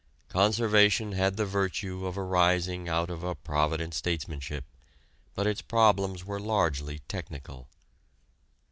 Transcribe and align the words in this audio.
Conservation 0.29 1.11
had 1.11 1.37
the 1.37 1.45
virtue 1.45 2.07
of 2.07 2.17
arising 2.17 2.89
out 2.89 3.11
of 3.11 3.23
a 3.23 3.35
provident 3.35 3.93
statesmanship, 3.93 4.65
but 5.35 5.45
its 5.45 5.61
problems 5.61 6.25
were 6.25 6.39
largely 6.39 7.01
technical. 7.07 7.67